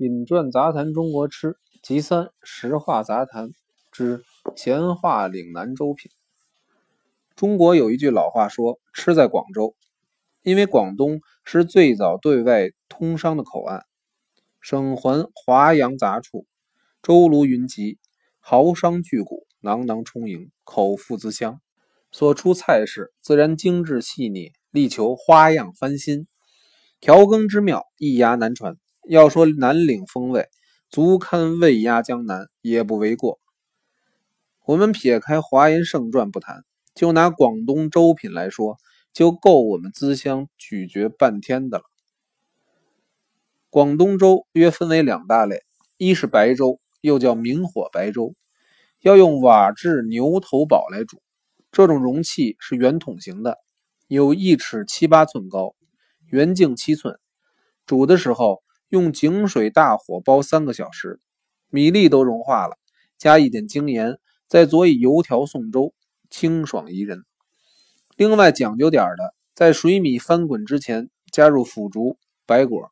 [0.00, 3.50] 饮馔杂谈中国吃集三实话杂谈
[3.92, 4.24] 之
[4.56, 6.10] 闲话岭南粥品。
[7.36, 9.76] 中国有一句老话说：“吃在广州”，
[10.42, 13.84] 因为广东是最早对外通商的口岸，
[14.62, 16.46] 省环华洋杂处，
[17.02, 17.98] 州卢云集，
[18.38, 19.26] 豪商巨贾
[19.60, 21.60] 囊囊充盈，口腹之香，
[22.10, 26.26] 所出菜式自然精致细腻，力求花样翻新，
[27.00, 28.78] 调羹之妙一牙难传。
[29.10, 30.48] 要说南岭风味，
[30.88, 33.40] 足堪味压江南，也不为过。
[34.64, 36.62] 我们撇开华严盛传不谈，
[36.94, 38.76] 就拿广东粥品来说，
[39.12, 41.84] 就够我们滋香咀嚼半天的了。
[43.68, 45.64] 广东粥约分为两大类，
[45.96, 48.36] 一是白粥，又叫明火白粥，
[49.00, 51.20] 要用瓦制牛头煲来煮，
[51.72, 53.58] 这种容器是圆筒形的，
[54.06, 55.74] 有一尺七八寸高，
[56.26, 57.18] 圆径七寸，
[57.84, 58.62] 煮的时候。
[58.90, 61.20] 用井水大火煲三个小时，
[61.68, 62.76] 米粒都融化了，
[63.18, 65.94] 加一点精盐，再佐以油条送粥，
[66.28, 67.24] 清爽宜人。
[68.16, 72.90] 另外讲究点的，在水米翻滚之前加入腐竹、白果，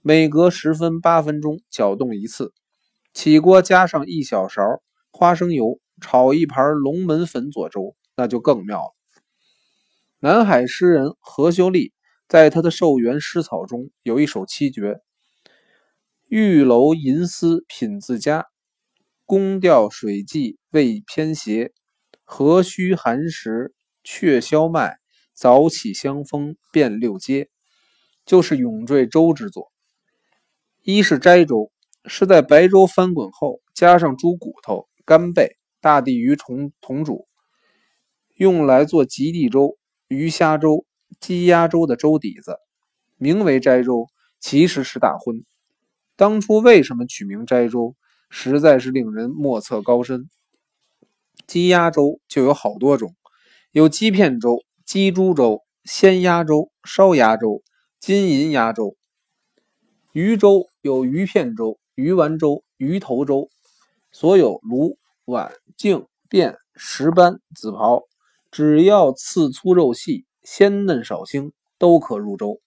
[0.00, 2.54] 每隔十分八分钟搅动一次。
[3.12, 4.62] 起锅加上一小勺
[5.10, 8.94] 花生油，炒一盘龙门粉佐粥，那就更妙了。
[10.20, 11.92] 南海诗人何修丽
[12.26, 15.02] 在他的《寿元诗草》中有一首七绝。
[16.30, 18.44] 玉楼银丝品自佳，
[19.24, 21.72] 宫调水际未偏邪。
[22.22, 23.72] 何须寒食
[24.04, 24.98] 却消麦，
[25.32, 27.48] 早起香风遍六街。
[28.26, 29.72] 就是永坠粥之作。
[30.82, 31.72] 一是斋粥，
[32.04, 37.26] 是在白粥翻滚后加上猪骨头、干贝、大地鱼虫同煮，
[38.34, 40.84] 用来做极地粥、鱼虾粥、
[41.20, 42.58] 鸡鸭粥的粥底子，
[43.16, 45.42] 名为斋粥，其实是大荤。
[46.18, 47.94] 当初为什么取名斋粥，
[48.28, 50.28] 实在是令人莫测高深。
[51.46, 53.14] 鸡鸭粥就有好多种，
[53.70, 57.62] 有鸡片粥、鸡猪粥、鲜鸭粥、烧鸭粥、
[58.00, 58.96] 金银鸭粥。
[60.10, 63.48] 鱼粥有鱼片粥、鱼丸粥、鱼头粥。
[64.10, 68.02] 所有卤、碗、净、便、石斑、紫袍，
[68.50, 72.58] 只要刺粗肉细、鲜嫩少腥，都可入粥。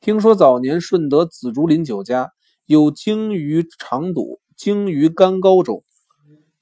[0.00, 2.30] 听说早年顺德紫竹林酒家。
[2.72, 5.84] 有鲸鱼肠肚、鲸鱼干膏粥，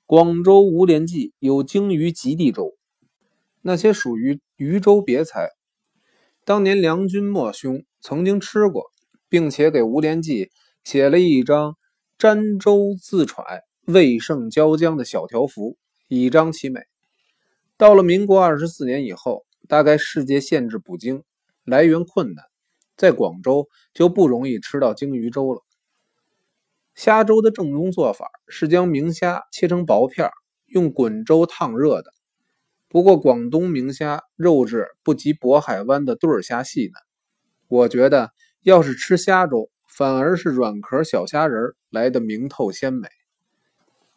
[0.07, 2.75] 广州吴连记有鲸鱼极地粥，
[3.63, 5.51] 那些属于鱼粥别菜。
[6.45, 8.91] 当年梁君莫兄曾经吃过，
[9.29, 10.51] 并且给吴连记
[10.83, 11.77] 写了一张
[12.19, 15.77] 沾州自揣、味胜椒浆的小条幅，
[16.09, 16.81] 以彰其美。
[17.77, 21.23] 到了民国二十四年以后，大概世界限制捕鲸，
[21.63, 22.45] 来源困难，
[22.97, 25.63] 在广州就不容易吃到鲸鱼粥了。
[27.01, 30.29] 虾粥的正宗做法是将明虾切成薄片，
[30.67, 32.13] 用滚粥烫热的。
[32.89, 36.93] 不过广东明虾肉质不及渤海湾的对虾细嫩。
[37.69, 43.09] 我觉得要是吃虾粥，反而是软壳小虾仁来的明透鲜美。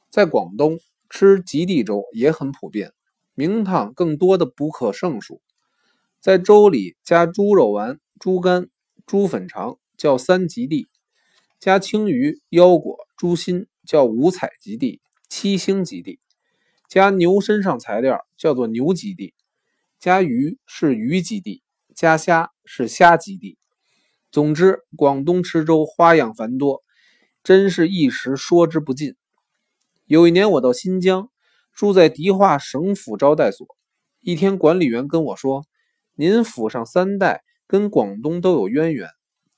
[0.09, 0.77] 在广东
[1.09, 2.91] 吃极地粥也很普遍，
[3.33, 5.41] 名堂更多的不可胜数。
[6.19, 8.67] 在粥里加猪肉丸、猪肝、
[9.05, 10.89] 猪粉肠，叫三极地。
[11.63, 16.19] 加青鱼、腰果、猪心叫五彩极地、七星极地；
[16.90, 19.34] 加牛身上材料叫做牛极地；
[19.97, 21.62] 加鱼是鱼极地；
[21.96, 23.57] 加虾是虾极地。
[24.29, 26.84] 总之，广东池州花样繁多，
[27.46, 29.16] 真是一时说之不尽。
[30.03, 31.30] 有一年我到新疆，
[31.72, 33.66] 住在迪化省府招待所，
[34.19, 35.63] 一天管理员跟我说
[36.16, 39.07] ：“您府上三代跟广东都有渊源。”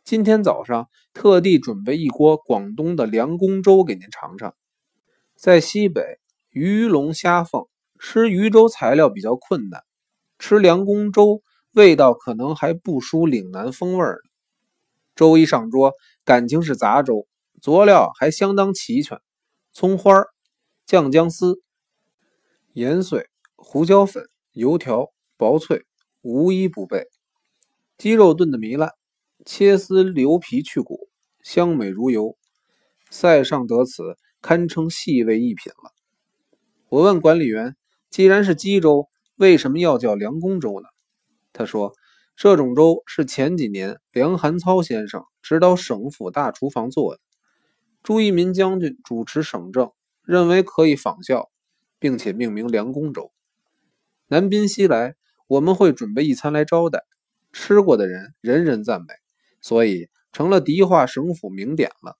[0.05, 4.53] 今天早上特地准备一锅广东的凉宫粥给您尝尝。
[5.35, 6.19] 在西北，
[6.51, 7.65] 鱼龙虾凤
[7.97, 9.81] 吃鱼粥材料比较困难，
[10.37, 14.13] 吃凉宫粥味道可能还不输岭南风味呢。
[15.15, 15.93] 粥一上桌，
[16.23, 17.25] 感情是杂粥，
[17.59, 19.19] 佐料还相当齐全：
[19.73, 20.21] 葱花、
[20.85, 21.63] 酱姜丝、
[22.73, 25.83] 盐碎、胡椒粉、油条、薄脆，
[26.21, 27.07] 无一不备。
[27.97, 28.91] 鸡肉炖的糜烂。
[29.45, 31.07] 切丝留皮去骨，
[31.43, 32.35] 香美如油。
[33.11, 35.93] 塞上得此，堪称细味一品了。
[36.89, 37.75] 我问管理员
[38.09, 40.87] ：“既然是鸡粥，为什么要叫梁公粥呢？”
[41.53, 41.93] 他说
[42.35, 47.21] ：“这种粥是前几年梁寒操先生指导省府大厨房做的，
[48.01, 49.91] 朱一民将军主持省政，
[50.23, 51.51] 认为可以仿效，
[51.99, 53.31] 并且命名梁公粥。
[54.27, 55.15] 南宾西来，
[55.47, 57.03] 我们会准备一餐来招待，
[57.53, 59.07] 吃过的人人人赞美。”
[59.65, 62.19] 所以成了迪化省府名点了。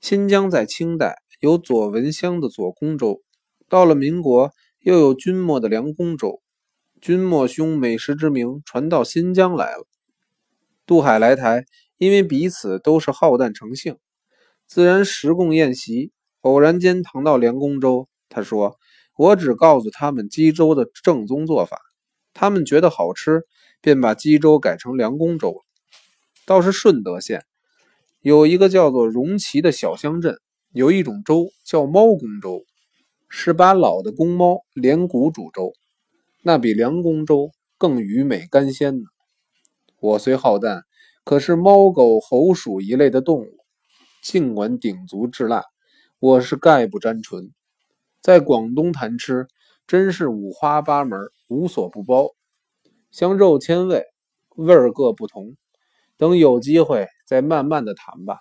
[0.00, 3.20] 新疆在清代有左文乡的左公州，
[3.68, 6.40] 到了民国又有君莫的梁公州。
[7.00, 9.88] 君莫兄美食之名传到新疆来了。
[10.86, 11.64] 渡海来台，
[11.96, 13.98] 因为彼此都是好战成性，
[14.68, 16.12] 自然食供宴席。
[16.42, 18.76] 偶然间谈到梁公州，他说
[19.18, 21.76] ：“我只告诉他们鸡粥的正宗做法，
[22.32, 23.42] 他们觉得好吃，
[23.80, 25.64] 便把鸡粥改成梁公粥了。”
[26.46, 27.44] 倒是顺德县
[28.20, 30.38] 有一个叫做荣旗的小乡镇，
[30.72, 32.64] 有一种粥叫猫公粥，
[33.28, 35.72] 是把老的公猫连骨煮粥。
[36.42, 39.04] 那比梁公粥更鱼美甘鲜呢。
[40.00, 40.82] 我虽好淡，
[41.24, 43.58] 可是猫狗猴鼠一类的动物，
[44.22, 45.64] 尽管鼎足至辣，
[46.18, 47.50] 我是概不沾唇。
[48.20, 49.46] 在广东谈吃，
[49.86, 51.18] 真是五花八门，
[51.48, 52.30] 无所不包。
[53.10, 54.04] 像肉签味，
[54.56, 55.56] 味儿各不同。
[56.24, 58.38] 等有机会再慢慢的谈吧。